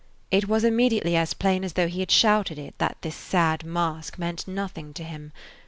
It 0.31 0.47
was 0.47 0.63
immediately 0.63 1.15
as 1.15 1.35
plain 1.35 1.63
as 1.63 1.73
though 1.73 1.87
he 1.87 1.99
had 1.99 2.09
shouted 2.09 2.57
it 2.57 2.73
that 2.79 2.97
this 3.01 3.13
sad 3.15 3.63
mask 3.63 4.17
meant 4.17 4.47
nothing 4.47 4.95
to 4.95 5.03
him. 5.03 5.31